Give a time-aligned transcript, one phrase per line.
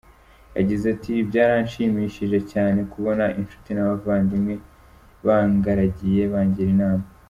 [0.57, 4.53] Yagize ati “Byaranshimisnhije cyane kubona inshuti n’abavandimwe
[5.25, 7.05] bangaragiye bangira inama.